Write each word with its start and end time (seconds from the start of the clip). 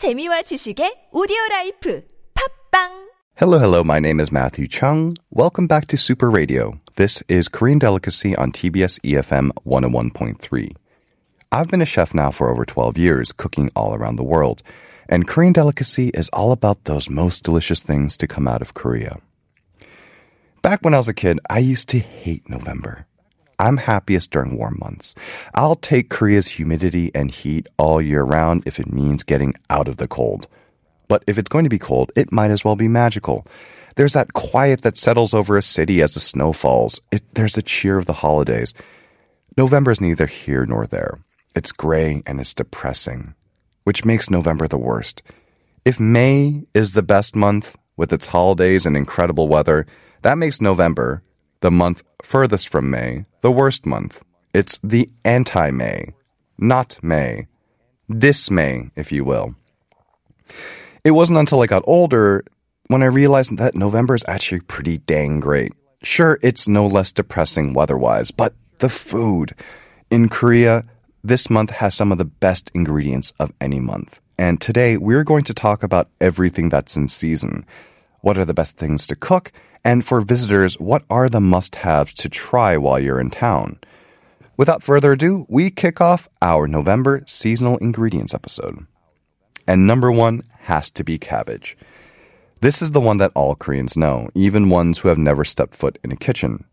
재미와 0.00 0.40
지식의 0.48 1.10
오디오 1.12 1.36
라이프 1.50 2.02
팝빵 2.32 3.10
Hello, 3.36 3.58
hello. 3.58 3.84
My 3.84 3.98
name 3.98 4.18
is 4.18 4.32
Matthew 4.32 4.66
Chung. 4.66 5.14
Welcome 5.30 5.66
back 5.66 5.88
to 5.88 5.98
Super 5.98 6.30
Radio. 6.30 6.80
This 6.96 7.22
is 7.28 7.48
Korean 7.48 7.78
Delicacy 7.78 8.34
on 8.34 8.50
TBS 8.50 8.98
EFM 9.04 9.50
101.3. 9.68 10.72
I've 11.52 11.68
been 11.68 11.82
a 11.82 11.84
chef 11.84 12.14
now 12.14 12.30
for 12.30 12.48
over 12.48 12.64
12 12.64 12.96
years, 12.96 13.30
cooking 13.32 13.70
all 13.76 13.94
around 13.94 14.16
the 14.16 14.24
world. 14.24 14.62
And 15.06 15.28
Korean 15.28 15.52
Delicacy 15.52 16.08
is 16.14 16.30
all 16.32 16.52
about 16.52 16.84
those 16.84 17.10
most 17.10 17.44
delicious 17.44 17.82
things 17.82 18.16
to 18.16 18.26
come 18.26 18.48
out 18.48 18.62
of 18.62 18.72
Korea. 18.72 19.20
Back 20.62 20.80
when 20.80 20.94
I 20.94 20.98
was 20.98 21.08
a 21.08 21.14
kid, 21.14 21.40
I 21.50 21.58
used 21.58 21.90
to 21.90 21.98
hate 21.98 22.48
November. 22.48 23.04
I'm 23.60 23.76
happiest 23.76 24.30
during 24.30 24.56
warm 24.56 24.78
months. 24.80 25.14
I'll 25.54 25.76
take 25.76 26.08
Korea's 26.08 26.46
humidity 26.46 27.10
and 27.14 27.30
heat 27.30 27.68
all 27.76 28.00
year 28.00 28.22
round 28.22 28.62
if 28.64 28.80
it 28.80 28.90
means 28.90 29.22
getting 29.22 29.54
out 29.68 29.86
of 29.86 29.98
the 29.98 30.08
cold. 30.08 30.48
But 31.08 31.22
if 31.26 31.36
it's 31.36 31.50
going 31.50 31.64
to 31.64 31.70
be 31.70 31.78
cold, 31.78 32.10
it 32.16 32.32
might 32.32 32.50
as 32.50 32.64
well 32.64 32.74
be 32.74 32.88
magical. 32.88 33.46
There's 33.96 34.14
that 34.14 34.32
quiet 34.32 34.80
that 34.80 34.96
settles 34.96 35.34
over 35.34 35.58
a 35.58 35.62
city 35.62 36.00
as 36.00 36.14
the 36.14 36.20
snow 36.20 36.54
falls. 36.54 37.00
It, 37.12 37.22
there's 37.34 37.54
the 37.54 37.62
cheer 37.62 37.98
of 37.98 38.06
the 38.06 38.14
holidays. 38.14 38.72
November 39.58 39.90
is 39.90 40.00
neither 40.00 40.26
here 40.26 40.64
nor 40.64 40.86
there. 40.86 41.18
It's 41.54 41.72
gray 41.72 42.22
and 42.26 42.40
it's 42.40 42.54
depressing, 42.54 43.34
which 43.84 44.06
makes 44.06 44.30
November 44.30 44.68
the 44.68 44.78
worst. 44.78 45.22
If 45.84 46.00
May 46.00 46.62
is 46.72 46.94
the 46.94 47.02
best 47.02 47.36
month 47.36 47.76
with 47.98 48.10
its 48.10 48.28
holidays 48.28 48.86
and 48.86 48.96
incredible 48.96 49.48
weather, 49.48 49.86
that 50.22 50.38
makes 50.38 50.62
November, 50.62 51.22
the 51.60 51.70
month 51.70 52.02
furthest 52.22 52.68
from 52.68 52.90
May, 52.90 53.24
the 53.40 53.50
worst 53.50 53.86
month. 53.86 54.20
It's 54.52 54.78
the 54.82 55.10
anti 55.24 55.70
May, 55.70 56.14
not 56.58 56.98
May. 57.02 57.46
Dismay, 58.10 58.90
if 58.96 59.12
you 59.12 59.24
will. 59.24 59.54
It 61.04 61.12
wasn't 61.12 61.38
until 61.38 61.62
I 61.62 61.66
got 61.66 61.84
older 61.86 62.44
when 62.88 63.02
I 63.02 63.06
realized 63.06 63.56
that 63.56 63.76
November 63.76 64.16
is 64.16 64.24
actually 64.26 64.60
pretty 64.62 64.98
dang 64.98 65.38
great. 65.38 65.72
Sure, 66.02 66.38
it's 66.42 66.66
no 66.66 66.86
less 66.86 67.12
depressing 67.12 67.72
weather-wise, 67.72 68.30
but 68.32 68.54
the 68.78 68.88
food. 68.88 69.54
In 70.10 70.28
Korea, 70.28 70.84
this 71.22 71.48
month 71.48 71.70
has 71.70 71.94
some 71.94 72.10
of 72.10 72.18
the 72.18 72.24
best 72.24 72.70
ingredients 72.74 73.32
of 73.38 73.52
any 73.60 73.78
month. 73.78 74.18
And 74.38 74.60
today 74.60 74.96
we're 74.96 75.22
going 75.22 75.44
to 75.44 75.54
talk 75.54 75.82
about 75.82 76.08
everything 76.20 76.68
that's 76.68 76.96
in 76.96 77.08
season. 77.08 77.64
What 78.22 78.36
are 78.36 78.44
the 78.44 78.54
best 78.54 78.76
things 78.76 79.06
to 79.06 79.16
cook? 79.16 79.52
And 79.82 80.04
for 80.04 80.20
visitors, 80.20 80.74
what 80.78 81.04
are 81.08 81.28
the 81.28 81.40
must-haves 81.40 82.12
to 82.14 82.28
try 82.28 82.76
while 82.76 82.98
you're 82.98 83.20
in 83.20 83.30
town? 83.30 83.78
Without 84.56 84.82
further 84.82 85.12
ado, 85.12 85.46
we 85.48 85.70
kick 85.70 86.02
off 86.02 86.28
our 86.42 86.68
November 86.68 87.22
seasonal 87.26 87.78
ingredients 87.78 88.34
episode. 88.34 88.86
And 89.66 89.86
number 89.86 90.12
one 90.12 90.42
has 90.60 90.90
to 90.90 91.04
be 91.04 91.16
cabbage. 91.16 91.78
This 92.60 92.82
is 92.82 92.90
the 92.90 93.00
one 93.00 93.16
that 93.16 93.32
all 93.34 93.54
Koreans 93.54 93.96
know, 93.96 94.28
even 94.34 94.68
ones 94.68 94.98
who 94.98 95.08
have 95.08 95.16
never 95.16 95.46
stepped 95.46 95.74
foot 95.74 95.98
in 96.04 96.12
a 96.12 96.16
kitchen. 96.16 96.64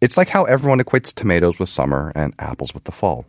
It's 0.00 0.16
like 0.16 0.30
how 0.30 0.44
everyone 0.44 0.80
equates 0.80 1.12
tomatoes 1.12 1.58
with 1.58 1.68
summer 1.68 2.12
and 2.14 2.34
apples 2.38 2.72
with 2.72 2.84
the 2.84 2.92
fall. 2.92 3.26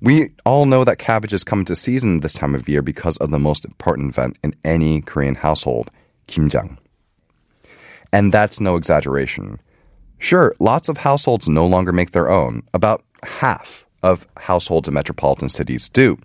We 0.00 0.30
all 0.46 0.64
know 0.64 0.82
that 0.84 0.98
cabbage 0.98 1.34
is 1.34 1.44
coming 1.44 1.66
to 1.66 1.76
season 1.76 2.20
this 2.20 2.34
time 2.34 2.54
of 2.54 2.68
year 2.68 2.80
because 2.80 3.18
of 3.18 3.30
the 3.30 3.38
most 3.38 3.66
important 3.66 4.10
event 4.10 4.38
in 4.42 4.54
any 4.64 5.02
Korean 5.02 5.34
household, 5.34 5.90
kimjang. 6.28 6.78
And 8.12 8.32
that's 8.32 8.60
no 8.60 8.76
exaggeration. 8.76 9.60
Sure, 10.18 10.54
lots 10.60 10.88
of 10.88 10.96
households 10.96 11.48
no 11.48 11.66
longer 11.66 11.92
make 11.92 12.12
their 12.12 12.30
own. 12.30 12.62
About 12.72 13.04
half 13.22 13.86
of 14.02 14.26
households 14.36 14.88
in 14.88 14.94
metropolitan 14.94 15.48
cities 15.48 15.88
do. 15.88 16.18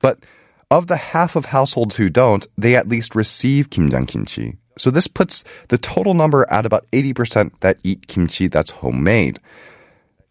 But 0.00 0.18
of 0.70 0.86
the 0.86 0.96
half 0.96 1.36
of 1.36 1.44
households 1.44 1.96
who 1.96 2.08
don't, 2.08 2.46
they 2.58 2.74
at 2.74 2.88
least 2.88 3.14
receive 3.14 3.70
kimjang 3.70 4.08
kimchi. 4.08 4.56
So 4.76 4.90
this 4.90 5.06
puts 5.06 5.44
the 5.68 5.78
total 5.78 6.14
number 6.14 6.46
at 6.50 6.66
about 6.66 6.86
80% 6.90 7.52
that 7.60 7.78
eat 7.84 8.08
kimchi 8.08 8.48
that's 8.48 8.72
homemade. 8.72 9.38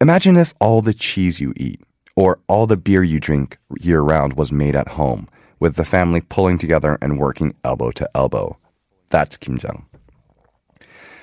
Imagine 0.00 0.36
if 0.36 0.52
all 0.60 0.82
the 0.82 0.92
cheese 0.92 1.40
you 1.40 1.54
eat 1.56 1.80
or 2.16 2.40
all 2.46 2.66
the 2.66 2.76
beer 2.76 3.02
you 3.02 3.20
drink 3.20 3.56
year 3.80 4.00
round 4.00 4.34
was 4.34 4.52
made 4.52 4.76
at 4.76 4.88
home 4.88 5.28
with 5.60 5.76
the 5.76 5.84
family 5.84 6.20
pulling 6.20 6.58
together 6.58 6.98
and 7.00 7.18
working 7.18 7.54
elbow 7.64 7.90
to 7.92 8.08
elbow. 8.14 8.58
That's 9.14 9.38
kimjang. 9.38 9.84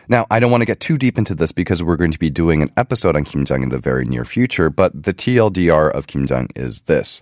Now, 0.07 0.25
I 0.31 0.39
don't 0.39 0.49
want 0.49 0.61
to 0.61 0.65
get 0.65 0.79
too 0.79 0.97
deep 0.97 1.17
into 1.17 1.35
this 1.35 1.51
because 1.51 1.83
we're 1.83 1.97
going 1.97 2.13
to 2.13 2.17
be 2.17 2.29
doing 2.29 2.61
an 2.61 2.71
episode 2.77 3.17
on 3.17 3.25
kimjang 3.25 3.63
in 3.63 3.67
the 3.67 3.79
very 3.79 4.05
near 4.05 4.23
future, 4.23 4.69
but 4.69 5.03
the 5.03 5.13
TLDR 5.13 5.91
of 5.91 6.07
kimjang 6.07 6.47
is 6.55 6.83
this. 6.83 7.21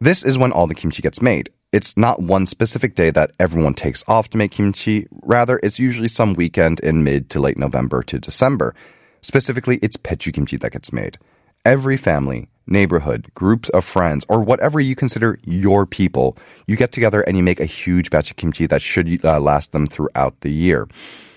This 0.00 0.24
is 0.24 0.38
when 0.38 0.50
all 0.50 0.66
the 0.66 0.74
kimchi 0.74 1.02
gets 1.02 1.20
made. 1.20 1.50
It's 1.72 1.94
not 1.94 2.22
one 2.22 2.46
specific 2.46 2.94
day 2.94 3.10
that 3.10 3.32
everyone 3.38 3.74
takes 3.74 4.02
off 4.08 4.30
to 4.30 4.38
make 4.38 4.52
kimchi. 4.52 5.08
Rather, 5.24 5.60
it's 5.62 5.78
usually 5.78 6.08
some 6.08 6.32
weekend 6.32 6.80
in 6.80 7.04
mid 7.04 7.28
to 7.28 7.40
late 7.40 7.58
November 7.58 8.02
to 8.04 8.18
December. 8.18 8.74
Specifically, 9.20 9.78
it's 9.82 9.98
pechu 9.98 10.32
kimchi 10.32 10.56
that 10.56 10.72
gets 10.72 10.90
made. 10.90 11.18
Every 11.66 11.98
family, 11.98 12.48
neighborhood, 12.66 13.30
groups 13.34 13.68
of 13.70 13.84
friends, 13.84 14.24
or 14.28 14.40
whatever 14.42 14.80
you 14.80 14.94
consider 14.94 15.38
your 15.44 15.86
people, 15.86 16.36
you 16.66 16.76
get 16.76 16.92
together 16.92 17.22
and 17.22 17.36
you 17.36 17.42
make 17.42 17.60
a 17.60 17.66
huge 17.66 18.10
batch 18.10 18.30
of 18.30 18.36
kimchi 18.36 18.66
that 18.66 18.82
should 18.82 19.24
uh, 19.24 19.40
last 19.40 19.72
them 19.72 19.86
throughout 19.86 20.40
the 20.40 20.50
year. 20.50 20.88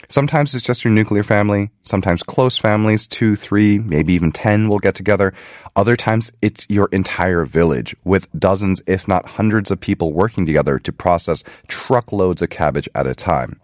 Sometimes 0.10 0.54
it's 0.54 0.64
just 0.64 0.84
your 0.84 0.94
nuclear 0.94 1.24
family. 1.24 1.70
Sometimes 1.84 2.22
close 2.22 2.58
families, 2.58 3.08
two, 3.08 3.36
three, 3.36 3.80
maybe 3.80 4.14
even 4.14 4.32
10 4.32 4.70
will 4.70 4.80
get 4.80 4.96
together. 4.96 5.34
Other 5.76 5.96
times 5.96 6.32
it's 6.42 6.66
your 6.70 6.90
entire 6.92 7.46
village 7.46 7.96
with 8.04 8.28
dozens, 8.38 8.82
if 8.88 9.08
not 9.08 9.26
hundreds 9.26 9.72
of 9.72 9.80
people 9.80 10.14
working 10.14 10.46
together 10.46 10.80
to 10.80 10.92
process 10.92 11.44
truckloads 11.68 12.42
of 12.42 12.50
cabbage 12.50 12.88
at 12.94 13.08
a 13.08 13.16
time. 13.16 13.60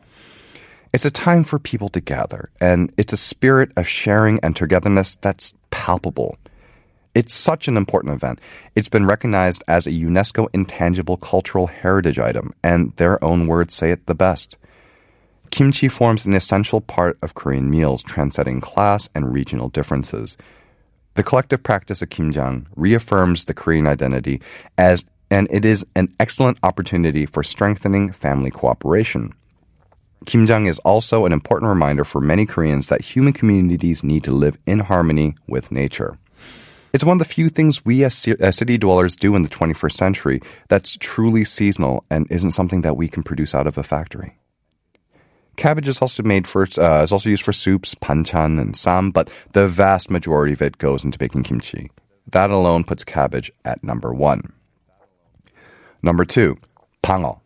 It's 0.93 1.05
a 1.05 1.11
time 1.11 1.45
for 1.45 1.57
people 1.57 1.87
to 1.89 2.01
gather, 2.01 2.49
and 2.59 2.93
it's 2.97 3.13
a 3.13 3.17
spirit 3.17 3.71
of 3.77 3.87
sharing 3.87 4.39
and 4.41 4.55
togetherness 4.55 5.15
that's 5.15 5.53
palpable. 5.69 6.37
It's 7.13 7.33
such 7.33 7.67
an 7.67 7.75
important 7.75 8.13
event. 8.13 8.39
It's 8.75 8.87
been 8.87 9.05
recognized 9.05 9.63
as 9.67 9.85
a 9.85 9.91
UNESCO 9.91 10.47
intangible 10.53 11.17
cultural 11.17 11.67
heritage 11.67 12.19
item, 12.19 12.53
and 12.63 12.95
their 12.95 13.21
own 13.23 13.47
words 13.47 13.75
say 13.75 13.91
it 13.91 14.05
the 14.05 14.15
best. 14.15 14.57
Kimchi 15.49 15.89
forms 15.89 16.25
an 16.25 16.33
essential 16.33 16.79
part 16.79 17.17
of 17.21 17.35
Korean 17.35 17.69
meals, 17.69 18.01
transcending 18.01 18.61
class 18.61 19.09
and 19.13 19.33
regional 19.33 19.67
differences. 19.67 20.37
The 21.15 21.23
collective 21.23 21.61
practice 21.61 22.01
of 22.01 22.09
kimjang 22.09 22.67
reaffirms 22.77 23.43
the 23.43 23.53
Korean 23.53 23.85
identity 23.85 24.41
as 24.77 25.03
and 25.29 25.47
it 25.49 25.63
is 25.63 25.85
an 25.95 26.13
excellent 26.19 26.57
opportunity 26.61 27.25
for 27.25 27.41
strengthening 27.41 28.11
family 28.11 28.51
cooperation. 28.51 29.33
Kimjang 30.25 30.67
is 30.67 30.77
also 30.79 31.25
an 31.25 31.31
important 31.31 31.69
reminder 31.69 32.03
for 32.03 32.21
many 32.21 32.45
Koreans 32.45 32.87
that 32.89 33.01
human 33.01 33.33
communities 33.33 34.03
need 34.03 34.23
to 34.25 34.33
live 34.33 34.57
in 34.65 34.79
harmony 34.79 35.35
with 35.47 35.71
nature. 35.71 36.17
It's 36.93 37.03
one 37.03 37.15
of 37.15 37.27
the 37.27 37.33
few 37.33 37.49
things 37.49 37.85
we 37.85 38.03
as, 38.03 38.15
city 38.15 38.77
dwellers 38.77 39.15
do 39.15 39.35
in 39.35 39.43
the 39.43 39.49
21st 39.49 39.93
century 39.93 40.41
that's 40.67 40.97
truly 40.97 41.45
seasonal 41.45 42.03
and 42.09 42.27
isn't 42.29 42.51
something 42.51 42.81
that 42.81 42.97
we 42.97 43.07
can 43.07 43.23
produce 43.23 43.55
out 43.55 43.67
of 43.67 43.77
a 43.77 43.83
factory. 43.83 44.37
Cabbage 45.57 45.87
is 45.87 46.01
also 46.01 46.23
made 46.23 46.47
for 46.47 46.67
uh, 46.77 47.03
is 47.03 47.11
also 47.11 47.29
used 47.29 47.43
for 47.43 47.53
soups, 47.53 47.93
panchan, 47.95 48.59
and 48.59 48.75
sam, 48.75 49.11
but 49.11 49.29
the 49.51 49.67
vast 49.67 50.09
majority 50.09 50.53
of 50.53 50.61
it 50.61 50.77
goes 50.77 51.03
into 51.03 51.17
making 51.19 51.43
kimchi. 51.43 51.91
That 52.31 52.49
alone 52.49 52.83
puts 52.83 53.03
cabbage 53.03 53.51
at 53.65 53.83
number 53.83 54.13
one. 54.13 54.53
Number 56.01 56.25
two, 56.25 56.57
pango. 57.01 57.41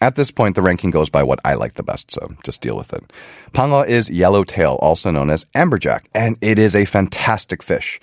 At 0.00 0.16
this 0.16 0.32
point, 0.32 0.56
the 0.56 0.62
ranking 0.62 0.90
goes 0.90 1.08
by 1.08 1.22
what 1.22 1.38
I 1.44 1.54
like 1.54 1.74
the 1.74 1.84
best, 1.84 2.10
so 2.10 2.34
just 2.42 2.60
deal 2.60 2.76
with 2.76 2.92
it. 2.92 3.12
Pango 3.52 3.82
is 3.82 4.10
yellowtail, 4.10 4.78
also 4.82 5.12
known 5.12 5.30
as 5.30 5.44
amberjack, 5.54 6.06
and 6.12 6.36
it 6.40 6.58
is 6.58 6.74
a 6.74 6.86
fantastic 6.86 7.62
fish. 7.62 8.00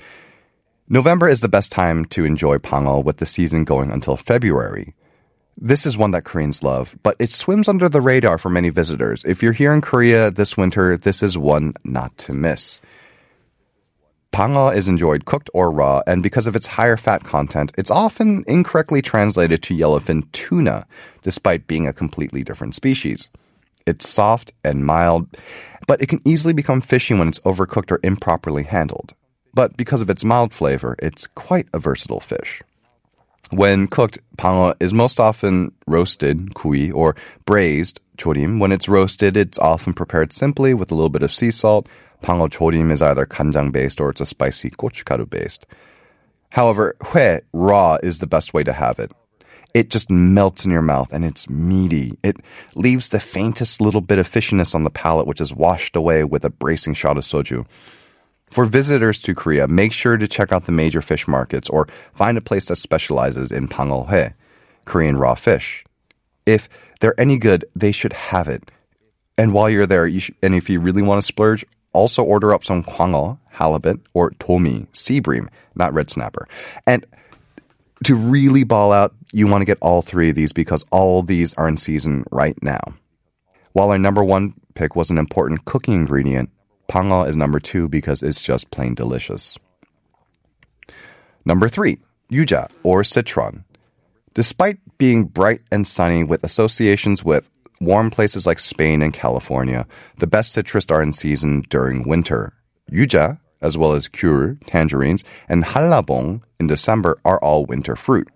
November 0.91 1.29
is 1.29 1.41
the 1.41 1.47
best 1.47 1.71
time 1.71 2.03
to 2.05 2.25
enjoy 2.25 2.57
pango 2.57 2.97
with 2.97 3.17
the 3.17 3.25
season 3.27 3.63
going 3.63 3.91
until 3.91 4.17
February. 4.17 4.95
This 5.55 5.85
is 5.85 5.99
one 5.99 6.09
that 6.11 6.23
Koreans 6.23 6.63
love, 6.63 6.97
but 7.03 7.15
it 7.19 7.29
swims 7.29 7.67
under 7.67 7.87
the 7.87 8.01
radar 8.01 8.39
for 8.39 8.49
many 8.49 8.69
visitors. 8.69 9.23
If 9.23 9.43
you're 9.43 9.53
here 9.53 9.71
in 9.71 9.81
Korea 9.81 10.31
this 10.31 10.57
winter, 10.57 10.97
this 10.97 11.21
is 11.21 11.37
one 11.37 11.75
not 11.83 12.17
to 12.17 12.33
miss. 12.33 12.81
Pango 14.31 14.69
is 14.69 14.87
enjoyed 14.87 15.25
cooked 15.25 15.51
or 15.53 15.69
raw, 15.69 16.01
and 16.07 16.23
because 16.23 16.47
of 16.47 16.55
its 16.55 16.65
higher 16.65 16.97
fat 16.97 17.23
content, 17.23 17.71
it's 17.77 17.91
often 17.91 18.43
incorrectly 18.47 19.03
translated 19.03 19.61
to 19.61 19.75
yellowfin 19.75 20.31
tuna, 20.31 20.87
despite 21.21 21.67
being 21.67 21.85
a 21.85 21.93
completely 21.93 22.43
different 22.43 22.73
species. 22.73 23.29
It's 23.85 24.09
soft 24.09 24.53
and 24.63 24.87
mild, 24.87 25.27
but 25.85 26.01
it 26.01 26.09
can 26.09 26.27
easily 26.27 26.53
become 26.53 26.81
fishy 26.81 27.13
when 27.13 27.27
it's 27.27 27.39
overcooked 27.41 27.91
or 27.91 27.99
improperly 28.01 28.63
handled. 28.63 29.13
But 29.53 29.77
because 29.77 30.01
of 30.01 30.09
its 30.09 30.23
mild 30.23 30.53
flavor, 30.53 30.95
it's 30.99 31.27
quite 31.27 31.67
a 31.73 31.79
versatile 31.79 32.19
fish. 32.19 32.61
When 33.51 33.87
cooked, 33.87 34.19
pango 34.37 34.75
is 34.79 34.93
most 34.93 35.19
often 35.19 35.71
roasted, 35.87 36.53
kui, 36.53 36.91
or 36.91 37.15
braised, 37.45 37.99
chorim. 38.17 38.59
When 38.59 38.71
it's 38.71 38.87
roasted, 38.87 39.35
it's 39.35 39.57
often 39.57 39.93
prepared 39.93 40.31
simply 40.31 40.73
with 40.73 40.91
a 40.91 40.95
little 40.95 41.09
bit 41.09 41.23
of 41.23 41.33
sea 41.33 41.49
salt. 41.49 41.87
Pango 42.21 42.47
chorim 42.47 42.91
is 42.91 43.01
either 43.01 43.25
kanjang 43.25 43.71
based 43.71 43.99
or 43.99 44.11
it's 44.11 44.21
a 44.21 44.25
spicy 44.25 44.69
gochugaru 44.69 45.27
based. 45.27 45.65
However, 46.51 46.95
hue, 47.11 47.39
raw, 47.53 47.97
is 48.03 48.19
the 48.19 48.27
best 48.27 48.53
way 48.53 48.63
to 48.63 48.73
have 48.73 48.99
it. 48.99 49.11
It 49.73 49.89
just 49.89 50.09
melts 50.09 50.65
in 50.65 50.71
your 50.71 50.81
mouth 50.81 51.13
and 51.13 51.23
it's 51.23 51.49
meaty. 51.49 52.17
It 52.23 52.37
leaves 52.75 53.09
the 53.09 53.19
faintest 53.19 53.81
little 53.81 54.01
bit 54.01 54.19
of 54.19 54.29
fishiness 54.29 54.73
on 54.73 54.83
the 54.83 54.89
palate, 54.89 55.27
which 55.27 55.41
is 55.41 55.53
washed 55.53 55.95
away 55.95 56.23
with 56.23 56.43
a 56.43 56.49
bracing 56.49 56.95
shot 56.95 57.17
of 57.17 57.23
soju. 57.23 57.65
For 58.51 58.65
visitors 58.65 59.19
to 59.19 59.35
Korea, 59.35 59.67
make 59.67 59.93
sure 59.93 60.17
to 60.17 60.27
check 60.27 60.51
out 60.51 60.65
the 60.65 60.71
major 60.71 61.01
fish 61.01 61.27
markets 61.27 61.69
or 61.69 61.87
find 62.13 62.37
a 62.37 62.41
place 62.41 62.65
that 62.65 62.77
specializes 62.77 63.51
in 63.51 63.67
pangolhae, 63.67 64.33
Korean 64.85 65.17
raw 65.17 65.35
fish. 65.35 65.85
If 66.45 66.67
they're 66.99 67.19
any 67.19 67.37
good, 67.37 67.65
they 67.75 67.91
should 67.91 68.13
have 68.13 68.47
it. 68.47 68.71
And 69.37 69.53
while 69.53 69.69
you're 69.69 69.85
there, 69.85 70.07
you 70.07 70.21
and 70.41 70.55
if 70.55 70.69
you 70.69 70.79
really 70.79 71.01
want 71.01 71.19
to 71.19 71.25
splurge, 71.25 71.63
also 71.93 72.23
order 72.23 72.53
up 72.53 72.63
some 72.63 72.83
kwangeo, 72.83 73.37
halibut, 73.49 74.01
or 74.13 74.31
tomi, 74.31 74.87
sea 74.93 75.19
bream, 75.19 75.49
not 75.75 75.93
red 75.93 76.09
snapper. 76.09 76.47
And 76.85 77.05
to 78.03 78.15
really 78.15 78.63
ball 78.63 78.91
out, 78.91 79.13
you 79.31 79.47
want 79.47 79.61
to 79.61 79.65
get 79.65 79.77
all 79.81 80.01
three 80.01 80.29
of 80.29 80.35
these 80.35 80.53
because 80.53 80.85
all 80.91 81.21
these 81.21 81.53
are 81.53 81.67
in 81.67 81.77
season 81.77 82.25
right 82.31 82.61
now. 82.63 82.81
While 83.73 83.91
our 83.91 83.97
number 83.97 84.23
one 84.23 84.53
pick 84.73 84.95
was 84.95 85.09
an 85.09 85.17
important 85.17 85.65
cooking 85.65 85.93
ingredient, 85.93 86.49
pangeo 86.89 87.27
is 87.27 87.35
number 87.35 87.59
two 87.59 87.87
because 87.87 88.23
it's 88.23 88.41
just 88.41 88.71
plain 88.71 88.95
delicious. 88.95 89.57
Number 91.45 91.69
three, 91.69 91.99
yuja 92.31 92.69
or 92.83 93.03
citron. 93.03 93.63
Despite 94.33 94.77
being 94.97 95.25
bright 95.25 95.61
and 95.71 95.87
sunny 95.87 96.23
with 96.23 96.43
associations 96.43 97.23
with 97.23 97.49
warm 97.79 98.09
places 98.09 98.45
like 98.45 98.59
Spain 98.59 99.01
and 99.01 99.13
California, 99.13 99.87
the 100.17 100.27
best 100.27 100.53
citrus 100.53 100.85
are 100.89 101.01
in 101.01 101.13
season 101.13 101.63
during 101.69 102.07
winter. 102.07 102.53
Yuja, 102.91 103.39
as 103.61 103.77
well 103.77 103.93
as 103.93 104.07
귤, 104.07 104.57
tangerines, 104.65 105.23
and 105.47 105.63
hallabong 105.63 106.41
in 106.59 106.67
December 106.67 107.17
are 107.25 107.39
all 107.39 107.65
winter 107.65 107.95
fruit. 107.95 108.27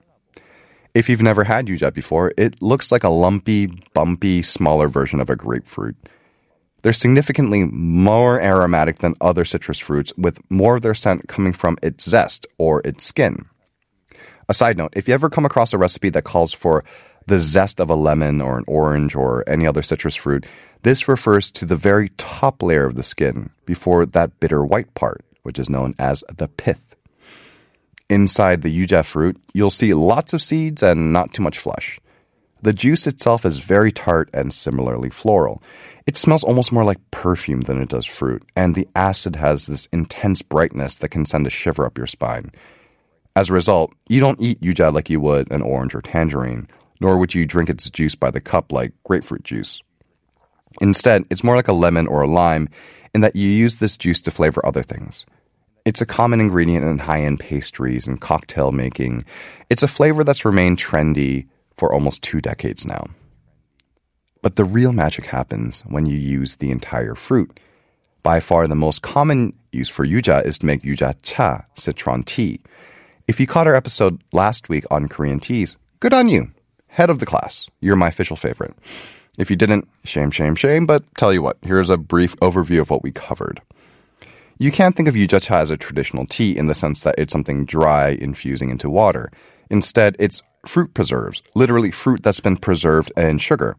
If 0.94 1.10
you've 1.10 1.22
never 1.22 1.44
had 1.44 1.68
yuja 1.68 1.94
before, 1.94 2.32
it 2.38 2.62
looks 2.62 2.92
like 2.92 3.04
a 3.04 3.10
lumpy, 3.10 3.68
bumpy, 3.94 4.44
smaller 4.44 4.88
version 4.88 5.20
of 5.20 5.30
a 5.30 5.36
grapefruit. 5.36 5.96
They're 6.84 6.94
significantly 6.94 7.64
more 7.64 8.40
aromatic 8.42 9.00
than 9.00 9.16
other 9.22 9.46
citrus 9.46 9.80
fruits, 9.80 10.14
with 10.18 10.40
more 10.52 10.76
of 10.76 10.82
their 10.82 10.94
scent 10.94 11.28
coming 11.30 11.54
from 11.54 11.78
its 11.82 12.08
zest 12.08 12.46
or 12.58 12.82
its 12.86 13.06
skin. 13.06 13.46
A 14.50 14.54
side 14.54 14.78
note 14.78 14.94
if 14.96 15.08
you 15.08 15.14
ever 15.14 15.30
come 15.30 15.46
across 15.46 15.74
a 15.74 15.78
recipe 15.78 16.10
that 16.10 16.26
calls 16.26 16.54
for 16.54 16.84
the 17.26 17.40
zest 17.40 17.80
of 17.80 17.90
a 17.90 17.96
lemon 17.96 18.42
or 18.42 18.58
an 18.58 18.66
orange 18.68 19.16
or 19.16 19.48
any 19.48 19.66
other 19.66 19.82
citrus 19.82 20.16
fruit, 20.16 20.46
this 20.84 21.08
refers 21.08 21.50
to 21.52 21.66
the 21.66 21.78
very 21.78 22.10
top 22.18 22.62
layer 22.62 22.86
of 22.86 22.96
the 22.96 23.04
skin 23.04 23.50
before 23.66 24.06
that 24.06 24.38
bitter 24.42 24.66
white 24.66 24.94
part, 24.94 25.24
which 25.44 25.58
is 25.58 25.70
known 25.70 25.96
as 25.98 26.26
the 26.36 26.50
pith. 26.50 26.96
Inside 28.10 28.62
the 28.62 28.86
yuja 28.86 29.06
fruit, 29.06 29.42
you'll 29.54 29.70
see 29.70 29.94
lots 29.94 30.34
of 30.34 30.42
seeds 30.42 30.84
and 30.84 31.14
not 31.14 31.34
too 31.34 31.42
much 31.42 31.58
flesh. 31.58 32.02
The 32.64 32.72
juice 32.72 33.08
itself 33.08 33.46
is 33.46 33.58
very 33.58 33.92
tart 33.92 34.30
and 34.34 34.54
similarly 34.54 35.10
floral. 35.10 35.62
It 36.08 36.16
smells 36.16 36.46
almost 36.46 36.72
more 36.72 36.86
like 36.86 37.12
perfume 37.12 37.62
than 37.62 37.82
it 37.82 37.90
does 37.90 38.06
fruit, 38.06 38.42
and 38.56 38.74
the 38.74 38.88
acid 38.96 39.36
has 39.36 39.68
this 39.68 39.88
intense 39.88 40.42
brightness 40.42 41.00
that 41.00 41.10
can 41.10 41.26
send 41.26 41.46
a 41.46 41.50
shiver 41.50 41.86
up 41.86 41.98
your 41.98 42.08
spine. 42.08 42.54
As 43.36 43.50
a 43.50 43.54
result, 43.54 43.94
you 44.08 44.22
don't 44.22 44.40
eat 44.40 44.62
yuja 44.62 44.94
like 44.94 45.10
you 45.10 45.20
would 45.20 45.52
an 45.52 45.62
orange 45.62 45.94
or 45.94 46.02
tangerine, 46.02 46.70
nor 47.02 47.18
would 47.18 47.36
you 47.36 47.46
drink 47.46 47.70
its 47.70 47.90
juice 47.90 48.16
by 48.16 48.32
the 48.32 48.40
cup 48.40 48.72
like 48.72 48.94
grapefruit 49.04 49.44
juice. 49.44 49.82
Instead, 50.80 51.26
it's 51.30 51.44
more 51.44 51.58
like 51.58 51.68
a 51.68 51.74
lemon 51.74 52.08
or 52.08 52.22
a 52.22 52.30
lime 52.30 52.70
in 53.14 53.20
that 53.22 53.36
you 53.36 53.50
use 53.50 53.80
this 53.80 53.98
juice 53.98 54.22
to 54.22 54.32
flavor 54.32 54.66
other 54.66 54.84
things. 54.84 55.26
It's 55.84 56.02
a 56.02 56.06
common 56.06 56.40
ingredient 56.40 56.86
in 56.86 56.98
high 56.98 57.24
end 57.24 57.42
pastries 57.42 58.08
and 58.08 58.22
cocktail 58.22 58.72
making. 58.72 59.26
It's 59.70 59.84
a 59.84 59.88
flavor 59.90 60.24
that's 60.24 60.46
remained 60.46 60.78
trendy 60.78 61.48
for 61.84 61.94
almost 61.94 62.22
two 62.22 62.40
decades 62.40 62.86
now. 62.86 63.04
But 64.42 64.56
the 64.56 64.64
real 64.64 64.94
magic 64.94 65.26
happens 65.26 65.82
when 65.82 66.06
you 66.06 66.18
use 66.18 66.56
the 66.56 66.72
entire 66.72 67.14
fruit. 67.14 67.60
By 68.24 68.40
far, 68.40 68.70
the 68.70 68.74
most 68.74 69.02
common 69.02 69.52
use 69.74 69.90
for 69.90 70.08
yuja 70.08 70.46
is 70.46 70.60
to 70.60 70.66
make 70.66 70.84
yuja 70.84 71.14
cha, 71.24 71.66
citron 71.74 72.24
tea. 72.24 72.62
If 73.28 73.38
you 73.38 73.48
caught 73.48 73.68
our 73.68 73.76
episode 73.76 74.24
last 74.32 74.70
week 74.70 74.86
on 74.92 75.10
Korean 75.10 75.42
teas, 75.42 75.76
good 76.00 76.14
on 76.14 76.30
you. 76.30 76.54
Head 76.88 77.10
of 77.10 77.20
the 77.20 77.26
class. 77.26 77.70
You're 77.82 77.98
my 77.98 78.08
official 78.08 78.38
favorite. 78.38 78.74
If 79.38 79.50
you 79.50 79.58
didn't, 79.58 79.86
shame, 80.06 80.32
shame, 80.32 80.56
shame, 80.56 80.86
but 80.86 81.04
tell 81.18 81.34
you 81.34 81.42
what, 81.42 81.58
here's 81.64 81.90
a 81.90 81.98
brief 81.98 82.34
overview 82.38 82.80
of 82.80 82.92
what 82.92 83.04
we 83.04 83.12
covered. 83.12 83.62
You 84.58 84.72
can't 84.72 84.96
think 84.96 85.10
of 85.10 85.16
yuja 85.16 85.42
cha 85.42 85.58
as 85.58 85.70
a 85.70 85.76
traditional 85.76 86.28
tea 86.28 86.56
in 86.56 86.68
the 86.68 86.74
sense 86.74 87.04
that 87.04 87.16
it's 87.18 87.34
something 87.34 87.66
dry 87.66 88.12
infusing 88.12 88.70
into 88.70 88.90
water. 88.90 89.34
Instead, 89.70 90.16
it's 90.18 90.42
fruit 90.66 90.94
preserves, 90.94 91.42
literally 91.56 91.92
fruit 91.92 92.24
that's 92.24 92.40
been 92.40 92.58
preserved 92.58 93.12
in 93.18 93.38
sugar. 93.38 93.76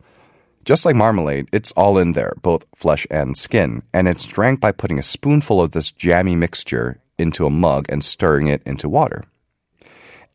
Just 0.65 0.87
like 0.87 0.97
marmalade, 0.97 1.49
it's 1.53 1.73
all 1.73 1.99
in 1.99 2.13
there, 2.13 2.33
both 2.41 2.65
flesh 2.75 3.07
and 3.11 3.37
skin, 3.37 3.83
and 3.93 4.09
it's 4.09 4.25
drank 4.25 4.61
by 4.61 4.73
putting 4.73 4.99
a 4.99 5.03
spoonful 5.03 5.61
of 5.61 5.73
this 5.73 5.93
jammy 5.93 6.37
mixture 6.37 7.01
into 7.19 7.47
a 7.47 7.51
mug 7.51 7.87
and 7.91 8.03
stirring 8.03 8.47
it 8.47 8.63
into 8.65 8.89
water. 8.89 9.25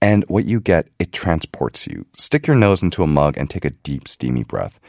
And 0.01 0.23
what 0.27 0.45
you 0.45 0.59
get, 0.59 0.87
it 0.99 1.11
transports 1.11 1.87
you. 1.87 2.05
Stick 2.15 2.47
your 2.47 2.55
nose 2.55 2.83
into 2.83 3.03
a 3.03 3.07
mug 3.07 3.37
and 3.37 3.49
take 3.49 3.65
a 3.65 3.71
deep, 3.71 4.07
steamy 4.07 4.43
breath. 4.43 4.79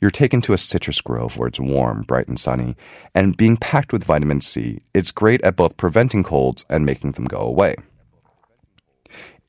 You're 0.00 0.10
taken 0.10 0.40
to 0.42 0.54
a 0.54 0.58
citrus 0.58 1.00
grove 1.00 1.36
where 1.36 1.48
it's 1.48 1.60
warm, 1.60 2.02
bright, 2.02 2.28
and 2.28 2.38
sunny. 2.38 2.76
And 3.14 3.36
being 3.36 3.56
packed 3.56 3.92
with 3.92 4.04
vitamin 4.04 4.40
C, 4.40 4.80
it's 4.92 5.12
great 5.12 5.42
at 5.42 5.56
both 5.56 5.76
preventing 5.76 6.24
colds 6.24 6.64
and 6.68 6.84
making 6.84 7.12
them 7.12 7.26
go 7.26 7.38
away. 7.38 7.76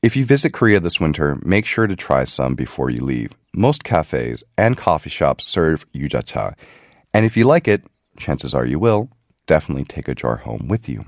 If 0.02 0.16
you 0.16 0.24
visit 0.24 0.52
Korea 0.52 0.80
this 0.80 0.98
winter, 0.98 1.38
make 1.44 1.64
sure 1.64 1.86
to 1.86 1.94
try 1.94 2.24
some 2.24 2.56
before 2.56 2.90
you 2.90 3.04
leave. 3.04 3.30
Most 3.54 3.84
cafes 3.84 4.42
and 4.58 4.76
coffee 4.76 5.10
shops 5.10 5.48
serve 5.48 5.86
yujacha. 5.92 6.56
And 7.14 7.24
if 7.24 7.36
you 7.36 7.44
like 7.44 7.68
it, 7.68 7.86
chances 8.18 8.52
are 8.52 8.66
you 8.66 8.80
will, 8.80 9.10
definitely 9.46 9.84
take 9.84 10.08
a 10.08 10.14
jar 10.16 10.38
home 10.38 10.66
with 10.66 10.88
you. 10.88 11.04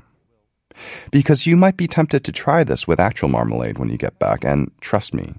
Because 1.10 1.44
you 1.44 1.56
might 1.56 1.76
be 1.76 1.88
tempted 1.88 2.22
to 2.22 2.30
try 2.30 2.62
this 2.62 2.86
with 2.86 3.00
actual 3.00 3.28
marmalade 3.28 3.78
when 3.78 3.88
you 3.88 3.98
get 3.98 4.20
back, 4.20 4.44
and 4.44 4.70
trust 4.80 5.12
me, 5.12 5.34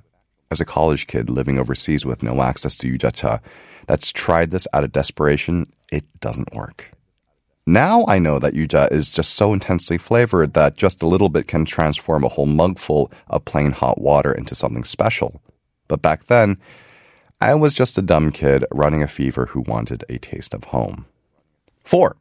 as 0.52 0.60
a 0.60 0.66
college 0.66 1.08
kid 1.08 1.30
living 1.30 1.58
overseas 1.58 2.06
with 2.06 2.24
no 2.24 2.42
access 2.42 2.76
to 2.76 2.92
yujacha 2.92 3.40
that's 3.88 4.12
tried 4.12 4.52
this 4.52 4.68
out 4.74 4.84
of 4.84 4.92
desperation, 4.92 5.66
it 5.94 6.04
doesn't 6.20 6.54
work. 6.54 6.92
Now 7.67 8.05
I 8.09 8.19
know 8.19 8.39
that 8.39 8.55
yuja 8.55 8.91
is 8.91 9.11
just 9.11 9.35
so 9.35 9.53
intensely 9.53 9.97
flavored 9.97 10.55
that 10.55 10.77
just 10.77 11.03
a 11.03 11.07
little 11.07 11.29
bit 11.29 11.47
can 11.47 11.65
transform 11.65 12.25
a 12.25 12.29
whole 12.29 12.47
mugful 12.47 13.13
of 13.29 13.45
plain 13.45 13.73
hot 13.73 14.01
water 14.01 14.33
into 14.33 14.55
something 14.55 14.85
special. 14.85 15.41
But 15.87 16.03
back 16.03 16.27
then, 16.27 16.59
I 17.41 17.55
was 17.55 17.75
just 17.75 17.97
a 17.97 18.03
dumb 18.03 18.33
kid 18.33 18.65
running 18.71 19.03
a 19.03 19.09
fever 19.09 19.47
who 19.47 19.61
wanted 19.61 20.05
a 20.09 20.19
taste 20.19 20.53
of 20.53 20.65
home. 20.65 21.07
Four, 21.85 22.17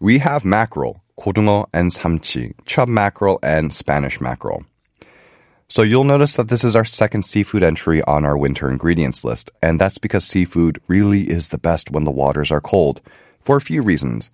we 0.00 0.18
have 0.18 0.44
mackerel, 0.44 1.02
고등어 1.18 1.66
and 1.72 1.90
samchi, 1.90 2.54
chub 2.64 2.88
mackerel 2.88 3.38
and 3.42 3.72
Spanish 3.72 4.20
mackerel. 4.20 4.64
So 5.68 5.82
you'll 5.82 6.04
notice 6.04 6.36
that 6.36 6.48
this 6.48 6.64
is 6.64 6.76
our 6.76 6.84
second 6.84 7.24
seafood 7.24 7.62
entry 7.62 8.02
on 8.02 8.24
our 8.24 8.36
winter 8.36 8.70
ingredients 8.70 9.24
list, 9.24 9.50
and 9.62 9.80
that's 9.80 9.98
because 9.98 10.24
seafood 10.24 10.80
really 10.86 11.30
is 11.30 11.48
the 11.48 11.58
best 11.58 11.90
when 11.90 12.04
the 12.04 12.10
waters 12.10 12.50
are 12.50 12.60
cold, 12.60 13.00
for 13.40 13.56
a 13.56 13.60
few 13.60 13.82
reasons. 13.82 14.30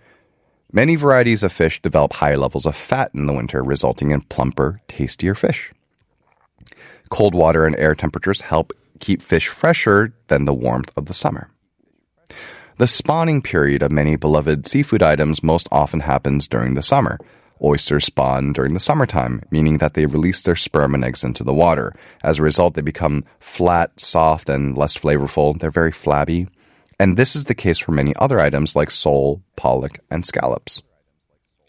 Many 0.75 0.95
varieties 0.95 1.43
of 1.43 1.51
fish 1.51 1.79
develop 1.83 2.13
high 2.13 2.33
levels 2.33 2.65
of 2.65 2.75
fat 2.75 3.11
in 3.13 3.27
the 3.27 3.33
winter, 3.33 3.63
resulting 3.63 4.09
in 4.09 4.21
plumper, 4.21 4.81
tastier 4.87 5.35
fish. 5.35 5.71
Cold 7.11 7.35
water 7.35 7.67
and 7.67 7.75
air 7.75 7.93
temperatures 7.93 8.41
help 8.41 8.73
keep 8.99 9.21
fish 9.21 9.47
fresher 9.47 10.15
than 10.29 10.45
the 10.45 10.53
warmth 10.53 10.91
of 10.97 11.05
the 11.05 11.13
summer. 11.13 11.51
The 12.77 12.87
spawning 12.87 13.43
period 13.43 13.83
of 13.83 13.91
many 13.91 14.15
beloved 14.15 14.67
seafood 14.67 15.03
items 15.03 15.43
most 15.43 15.67
often 15.71 15.99
happens 15.99 16.47
during 16.47 16.73
the 16.73 16.81
summer. 16.81 17.19
Oysters 17.63 18.05
spawn 18.05 18.51
during 18.51 18.73
the 18.73 18.79
summertime, 18.79 19.43
meaning 19.51 19.77
that 19.77 19.93
they 19.93 20.07
release 20.07 20.41
their 20.41 20.55
sperm 20.55 20.95
and 20.95 21.05
eggs 21.05 21.23
into 21.23 21.43
the 21.43 21.53
water. 21.53 21.93
As 22.23 22.39
a 22.39 22.41
result, 22.41 22.73
they 22.73 22.81
become 22.81 23.25
flat, 23.39 23.91
soft, 23.97 24.49
and 24.49 24.75
less 24.75 24.97
flavorful. 24.97 25.59
They're 25.59 25.69
very 25.69 25.91
flabby. 25.91 26.47
And 26.99 27.17
this 27.17 27.35
is 27.35 27.45
the 27.45 27.55
case 27.55 27.79
for 27.79 27.91
many 27.91 28.13
other 28.17 28.39
items 28.39 28.75
like 28.75 28.91
sole, 28.91 29.41
pollock, 29.55 29.99
and 30.09 30.25
scallops. 30.25 30.81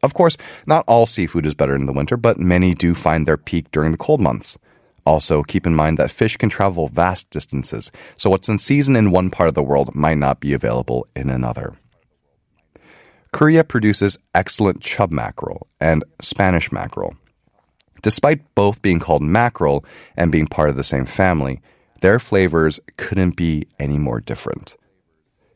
Of 0.02 0.12
course, 0.12 0.36
not 0.66 0.84
all 0.86 1.06
seafood 1.06 1.46
is 1.46 1.54
better 1.54 1.74
in 1.74 1.86
the 1.86 1.92
winter, 1.92 2.16
but 2.16 2.38
many 2.38 2.74
do 2.74 2.94
find 2.94 3.26
their 3.26 3.38
peak 3.38 3.70
during 3.70 3.90
the 3.90 3.98
cold 3.98 4.20
months. 4.20 4.58
Also, 5.06 5.42
keep 5.42 5.66
in 5.66 5.74
mind 5.74 5.98
that 5.98 6.10
fish 6.10 6.36
can 6.36 6.48
travel 6.48 6.88
vast 6.88 7.30
distances, 7.30 7.90
so 8.16 8.30
what's 8.30 8.48
in 8.48 8.58
season 8.58 8.96
in 8.96 9.10
one 9.10 9.30
part 9.30 9.48
of 9.48 9.54
the 9.54 9.62
world 9.62 9.94
might 9.94 10.18
not 10.18 10.40
be 10.40 10.52
available 10.52 11.06
in 11.14 11.30
another. 11.30 11.76
Korea 13.32 13.64
produces 13.64 14.18
excellent 14.34 14.80
chub 14.80 15.10
mackerel 15.10 15.66
and 15.80 16.04
Spanish 16.22 16.70
mackerel. 16.70 17.16
Despite 18.02 18.54
both 18.54 18.82
being 18.82 19.00
called 19.00 19.22
mackerel 19.22 19.84
and 20.16 20.30
being 20.30 20.46
part 20.46 20.68
of 20.68 20.76
the 20.76 20.84
same 20.84 21.06
family, 21.06 21.60
their 22.00 22.18
flavors 22.18 22.78
couldn't 22.96 23.36
be 23.36 23.66
any 23.78 23.98
more 23.98 24.20
different. 24.20 24.76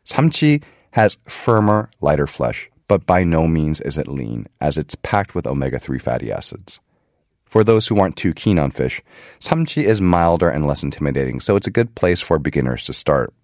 Samchi 0.08 0.62
has 0.92 1.18
firmer, 1.26 1.90
lighter 2.00 2.26
flesh, 2.26 2.70
but 2.88 3.04
by 3.04 3.24
no 3.24 3.46
means 3.46 3.82
is 3.82 3.98
it 3.98 4.08
lean, 4.08 4.46
as 4.58 4.78
it's 4.78 4.94
packed 5.02 5.34
with 5.34 5.46
omega 5.46 5.78
3 5.78 5.98
fatty 5.98 6.32
acids. 6.32 6.80
For 7.44 7.62
those 7.62 7.86
who 7.86 8.00
aren't 8.00 8.16
too 8.16 8.32
keen 8.32 8.58
on 8.58 8.70
fish, 8.70 9.02
samchi 9.38 9.84
is 9.84 10.00
milder 10.00 10.48
and 10.48 10.66
less 10.66 10.82
intimidating, 10.82 11.40
so 11.40 11.56
it's 11.56 11.66
a 11.66 11.70
good 11.70 11.94
place 11.94 12.20
for 12.22 12.38
beginners 12.38 12.86
to 12.86 12.94
start. 12.94 13.34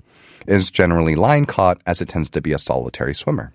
It 0.46 0.54
is 0.54 0.70
generally 0.70 1.14
line 1.16 1.44
caught, 1.44 1.82
as 1.86 2.00
it 2.00 2.08
tends 2.08 2.30
to 2.30 2.40
be 2.40 2.52
a 2.52 2.58
solitary 2.58 3.14
swimmer. 3.14 3.52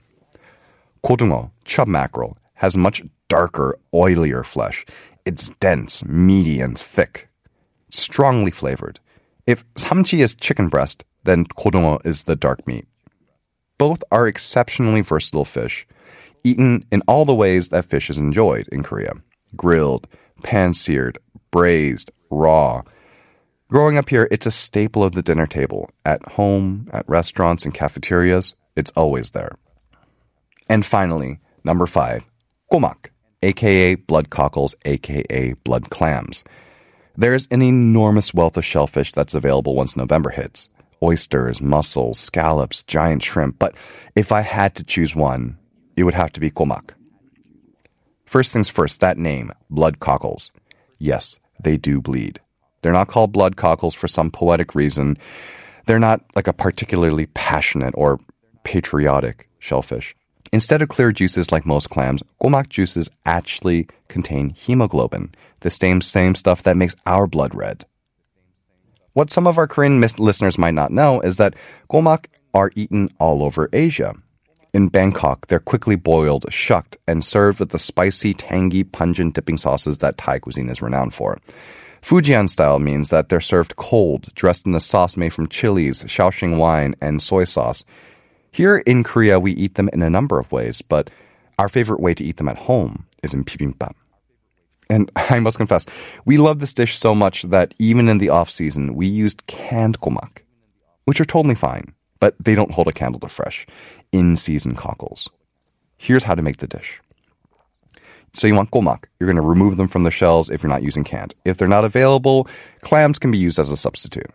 Kodungo, 1.04 1.52
chub 1.66 1.88
mackerel, 1.88 2.38
has 2.56 2.78
much 2.78 3.02
darker, 3.28 3.78
oilier 3.94 4.46
flesh. 4.46 4.86
It's 5.26 5.50
dense, 5.60 6.06
meaty, 6.06 6.62
and 6.62 6.78
thick. 6.78 7.28
Strongly 7.90 8.52
flavored. 8.52 9.00
If 9.48 9.66
samchi 9.74 10.20
is 10.20 10.36
chicken 10.36 10.68
breast, 10.68 11.06
then 11.24 11.46
kodungo 11.46 12.06
is 12.06 12.24
the 12.24 12.36
dark 12.36 12.68
meat. 12.68 12.88
Both 13.80 14.04
are 14.12 14.28
exceptionally 14.28 15.02
versatile 15.02 15.46
fish, 15.46 15.88
eaten 16.44 16.86
in 16.92 17.02
all 17.08 17.26
the 17.26 17.34
ways 17.34 17.70
that 17.70 17.86
fish 17.86 18.10
is 18.10 18.18
enjoyed 18.18 18.68
in 18.68 18.84
Korea. 18.84 19.14
Grilled, 19.56 20.06
pan-seared, 20.44 21.18
braised, 21.50 22.12
raw. 22.30 22.84
Growing 23.70 23.98
up 23.98 24.10
here, 24.10 24.28
it's 24.32 24.46
a 24.46 24.52
staple 24.52 25.04
of 25.04 25.14
the 25.14 25.24
dinner 25.24 25.48
table. 25.48 25.90
At 26.06 26.28
home, 26.28 26.90
at 26.92 27.08
restaurants 27.08 27.66
and 27.66 27.74
cafeterias, 27.74 28.54
it's 28.76 28.92
always 28.92 29.32
there. 29.32 29.56
And 30.70 30.86
finally, 30.86 31.40
number 31.64 31.88
five, 31.88 32.26
꼬막, 32.72 33.08
aka 33.42 33.96
blood 33.96 34.30
cockles, 34.30 34.76
aka 34.84 35.54
blood 35.64 35.90
clams. 35.90 36.44
There's 37.16 37.48
an 37.50 37.62
enormous 37.62 38.34
wealth 38.34 38.58
of 38.58 38.66
shellfish 38.66 39.14
that's 39.14 39.36
available 39.36 39.74
once 39.74 39.96
November 39.96 40.32
hits 40.32 40.68
oysters, 41.02 41.62
mussels, 41.62 42.20
scallops, 42.20 42.84
giant 42.84 43.24
shrimp, 43.24 43.58
but 43.60 43.76
if 44.16 44.32
I 44.32 44.42
had 44.42 44.76
to 44.76 44.84
choose 44.84 45.16
one, 45.16 45.58
it 45.96 46.04
would 46.04 46.14
have 46.14 46.32
to 46.34 46.40
be 46.40 46.52
komak. 46.52 46.92
First 48.26 48.54
things 48.54 48.70
first, 48.70 49.00
that 49.00 49.18
name, 49.18 49.52
blood 49.70 50.00
cockles. 50.00 50.52
Yes, 51.00 51.40
they 51.62 51.78
do 51.78 52.02
bleed. 52.02 52.40
They're 52.82 52.94
not 52.94 53.08
called 53.08 53.32
blood 53.32 53.56
cockles 53.56 53.96
for 53.96 54.08
some 54.08 54.32
poetic 54.32 54.76
reason. 54.76 55.18
They're 55.86 56.00
not 56.00 56.22
like 56.36 56.48
a 56.48 56.54
particularly 56.54 57.26
passionate 57.28 57.94
or 57.98 58.20
patriotic 58.64 59.50
shellfish. 59.60 60.16
Instead 60.52 60.82
of 60.82 60.90
clear 60.90 61.12
juices 61.12 61.52
like 61.52 61.66
most 61.66 61.90
clams, 61.90 62.24
gomak 62.42 62.70
juices 62.70 63.10
actually 63.26 63.88
contain 64.08 64.50
hemoglobin, 64.52 65.34
the 65.60 65.70
same, 65.70 66.02
same 66.02 66.36
stuff 66.36 66.64
that 66.64 66.78
makes 66.78 66.96
our 67.06 67.28
blood 67.28 67.54
red. 67.54 67.86
What 69.14 69.32
some 69.32 69.48
of 69.48 69.58
our 69.58 69.68
Korean 69.68 70.00
mis- 70.00 70.20
listeners 70.20 70.58
might 70.58 70.74
not 70.74 70.92
know 70.92 71.20
is 71.22 71.38
that 71.38 71.56
꼬막 71.90 72.26
are 72.54 72.72
eaten 72.76 73.10
all 73.20 73.44
over 73.44 73.70
Asia. 73.74 74.16
In 74.74 74.88
Bangkok, 74.88 75.48
they're 75.48 75.60
quickly 75.60 75.96
boiled, 75.96 76.46
shucked, 76.52 76.96
and 77.08 77.26
served 77.26 77.60
with 77.60 77.70
the 77.70 77.80
spicy, 77.80 78.36
tangy, 78.36 78.84
pungent 78.84 79.34
dipping 79.34 79.58
sauces 79.58 79.98
that 79.98 80.18
Thai 80.18 80.40
cuisine 80.40 80.70
is 80.70 80.82
renowned 80.82 81.14
for. 81.14 81.40
Fujian 82.04 82.50
style 82.50 82.80
means 82.80 83.10
that 83.10 83.30
they're 83.30 83.42
served 83.42 83.76
cold, 83.76 84.34
dressed 84.36 84.66
in 84.66 84.76
a 84.76 84.80
sauce 84.80 85.18
made 85.18 85.34
from 85.34 85.50
chilies, 85.50 86.04
Shaoxing 86.04 86.58
wine, 86.58 86.96
and 87.02 87.22
soy 87.22 87.44
sauce. 87.44 87.84
Here 88.52 88.78
in 88.78 89.04
Korea, 89.04 89.40
we 89.40 89.52
eat 89.54 89.76
them 89.76 89.90
in 89.92 90.02
a 90.02 90.10
number 90.10 90.40
of 90.40 90.52
ways, 90.52 90.82
but 90.82 91.10
our 91.58 91.68
favorite 91.68 92.00
way 92.00 92.14
to 92.14 92.24
eat 92.24 92.38
them 92.38 92.48
at 92.48 92.58
home 92.58 93.06
is 93.22 93.34
in 93.34 93.44
bibimbap. 93.44 93.94
And 94.90 95.12
I 95.16 95.40
must 95.40 95.58
confess, 95.58 95.86
we 96.26 96.38
love 96.38 96.60
this 96.60 96.74
dish 96.74 96.98
so 96.98 97.14
much 97.14 97.44
that 97.44 97.74
even 97.80 98.10
in 98.10 98.18
the 98.18 98.30
off 98.30 98.50
season, 98.50 98.96
we 98.96 99.08
used 99.08 99.46
canned 99.48 100.00
gomak, 100.00 100.40
which 101.06 101.22
are 101.22 101.26
totally 101.26 101.56
fine, 101.56 101.94
but 102.20 102.36
they 102.40 102.56
don't 102.56 102.72
hold 102.72 102.88
a 102.88 102.94
candle 102.94 103.20
to 103.22 103.30
fresh, 103.30 103.66
in 104.12 104.36
season 104.36 104.76
cockles. 104.76 105.30
Here's 105.98 106.24
how 106.24 106.36
to 106.36 106.42
make 106.42 106.58
the 106.58 106.68
dish. 106.68 107.02
So 108.34 108.48
you 108.48 108.56
want 108.56 108.72
gomak. 108.72 109.06
You're 109.20 109.28
going 109.28 109.36
to 109.36 109.42
remove 109.42 109.78
them 109.78 109.88
from 109.88 110.04
the 110.04 110.12
shells 110.12 110.50
if 110.50 110.62
you're 110.62 110.70
not 110.70 110.84
using 110.84 111.04
canned. 111.04 111.34
If 111.46 111.58
they're 111.58 111.68
not 111.68 111.84
available, 111.84 112.48
clams 112.82 113.20
can 113.20 113.32
be 113.32 113.38
used 113.38 113.60
as 113.60 113.72
a 113.72 113.78
substitute. 113.78 114.30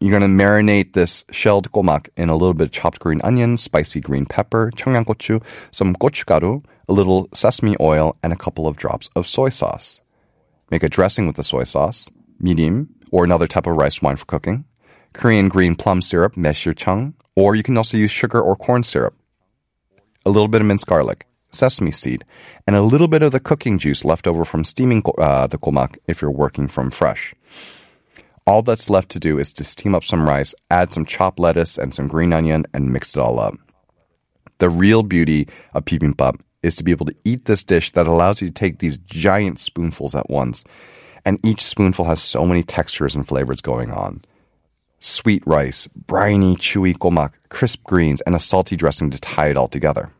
You're 0.00 0.18
going 0.18 0.22
to 0.38 0.44
marinate 0.44 0.92
this 0.92 1.24
shelled 1.30 1.72
gomak 1.72 2.10
in 2.16 2.28
a 2.28 2.36
little 2.36 2.52
bit 2.52 2.66
of 2.66 2.72
chopped 2.72 2.98
green 2.98 3.20
onion, 3.24 3.56
spicy 3.56 4.00
green 4.00 4.26
pepper, 4.26 4.70
청양고추, 4.76 5.42
some 5.70 5.94
gochugaru, 5.94 6.62
a 6.88 6.92
little 6.92 7.28
sesame 7.32 7.76
oil, 7.80 8.16
and 8.22 8.32
a 8.32 8.36
couple 8.36 8.66
of 8.66 8.76
drops 8.76 9.08
of 9.16 9.26
soy 9.26 9.48
sauce. 9.48 10.00
Make 10.70 10.82
a 10.82 10.88
dressing 10.88 11.26
with 11.26 11.36
the 11.36 11.42
soy 11.42 11.64
sauce, 11.64 12.08
mirim, 12.42 12.88
or 13.10 13.24
another 13.24 13.46
type 13.46 13.66
of 13.66 13.76
rice 13.76 14.02
wine 14.02 14.16
for 14.16 14.26
cooking, 14.26 14.64
Korean 15.14 15.48
green 15.48 15.74
plum 15.74 16.02
syrup, 16.02 16.34
mesirchang, 16.34 17.14
or 17.34 17.54
you 17.54 17.62
can 17.62 17.78
also 17.78 17.96
use 17.96 18.10
sugar 18.10 18.40
or 18.40 18.54
corn 18.54 18.82
syrup, 18.82 19.14
a 20.26 20.30
little 20.30 20.48
bit 20.48 20.60
of 20.60 20.66
minced 20.66 20.86
garlic, 20.86 21.26
sesame 21.52 21.90
seed, 21.90 22.22
and 22.66 22.76
a 22.76 22.82
little 22.82 23.08
bit 23.08 23.22
of 23.22 23.32
the 23.32 23.40
cooking 23.40 23.78
juice 23.78 24.04
left 24.04 24.26
over 24.26 24.44
from 24.44 24.62
steaming 24.62 25.02
uh, 25.16 25.46
the 25.46 25.56
gomak 25.56 25.96
if 26.06 26.20
you're 26.20 26.30
working 26.30 26.68
from 26.68 26.90
fresh. 26.90 27.34
All 28.47 28.61
that's 28.61 28.89
left 28.89 29.09
to 29.11 29.19
do 29.19 29.37
is 29.37 29.53
to 29.53 29.63
steam 29.63 29.93
up 29.93 30.03
some 30.03 30.27
rice, 30.27 30.55
add 30.71 30.91
some 30.91 31.05
chopped 31.05 31.39
lettuce 31.39 31.77
and 31.77 31.93
some 31.93 32.07
green 32.07 32.33
onion, 32.33 32.65
and 32.73 32.91
mix 32.91 33.15
it 33.15 33.19
all 33.19 33.39
up. 33.39 33.53
The 34.57 34.69
real 34.69 35.03
beauty 35.03 35.47
of 35.73 35.85
bibimbap 35.85 36.39
is 36.63 36.75
to 36.75 36.83
be 36.83 36.91
able 36.91 37.05
to 37.05 37.15
eat 37.23 37.45
this 37.45 37.63
dish 37.63 37.91
that 37.91 38.07
allows 38.07 38.41
you 38.41 38.47
to 38.47 38.53
take 38.53 38.79
these 38.79 38.97
giant 38.97 39.59
spoonfuls 39.59 40.15
at 40.15 40.29
once. 40.29 40.63
And 41.25 41.39
each 41.45 41.61
spoonful 41.61 42.05
has 42.05 42.21
so 42.21 42.45
many 42.45 42.63
textures 42.63 43.13
and 43.13 43.27
flavors 43.27 43.61
going 43.61 43.91
on. 43.91 44.23
Sweet 44.99 45.43
rice, 45.45 45.87
briny, 45.87 46.55
chewy 46.55 46.95
gomak, 46.95 47.33
crisp 47.49 47.83
greens, 47.83 48.21
and 48.21 48.35
a 48.35 48.39
salty 48.39 48.75
dressing 48.75 49.09
to 49.11 49.19
tie 49.19 49.49
it 49.49 49.57
all 49.57 49.67
together. 49.67 50.11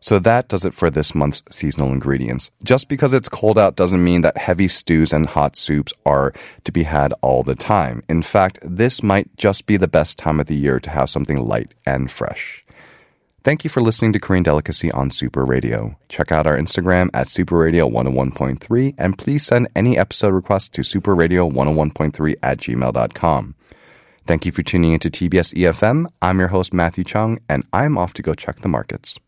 So 0.00 0.18
that 0.18 0.48
does 0.48 0.64
it 0.64 0.72
for 0.72 0.90
this 0.90 1.14
month's 1.14 1.42
seasonal 1.50 1.92
ingredients. 1.92 2.50
Just 2.62 2.88
because 2.88 3.12
it's 3.12 3.28
cold 3.28 3.58
out 3.58 3.76
doesn't 3.76 4.02
mean 4.02 4.22
that 4.22 4.38
heavy 4.38 4.66
stews 4.66 5.12
and 5.12 5.26
hot 5.26 5.56
soups 5.56 5.92
are 6.06 6.32
to 6.64 6.72
be 6.72 6.84
had 6.84 7.12
all 7.20 7.42
the 7.42 7.54
time. 7.54 8.02
In 8.08 8.22
fact, 8.22 8.58
this 8.62 9.02
might 9.02 9.36
just 9.36 9.66
be 9.66 9.76
the 9.76 9.88
best 9.88 10.18
time 10.18 10.40
of 10.40 10.46
the 10.46 10.56
year 10.56 10.80
to 10.80 10.90
have 10.90 11.10
something 11.10 11.38
light 11.38 11.74
and 11.86 12.10
fresh. 12.10 12.64
Thank 13.42 13.64
you 13.64 13.70
for 13.70 13.80
listening 13.80 14.12
to 14.14 14.20
Korean 14.20 14.42
Delicacy 14.42 14.92
on 14.92 15.10
Super 15.10 15.46
Radio. 15.46 15.96
Check 16.10 16.30
out 16.30 16.46
our 16.46 16.58
Instagram 16.58 17.08
at 17.14 17.28
Super 17.28 17.56
Radio 17.56 17.88
101.3 17.88 18.94
and 18.98 19.16
please 19.16 19.46
send 19.46 19.68
any 19.74 19.96
episode 19.96 20.34
requests 20.34 20.68
to 20.70 20.82
superradio101.3 20.82 22.34
at 22.42 22.58
gmail.com. 22.58 23.54
Thank 24.26 24.46
you 24.46 24.52
for 24.52 24.62
tuning 24.62 24.92
into 24.92 25.10
TBS 25.10 25.54
EFM. 25.54 26.06
I'm 26.20 26.38
your 26.38 26.48
host, 26.48 26.74
Matthew 26.74 27.04
Chung, 27.04 27.40
and 27.48 27.66
I'm 27.72 27.96
off 27.96 28.12
to 28.14 28.22
go 28.22 28.34
check 28.34 28.56
the 28.56 28.68
markets. 28.68 29.18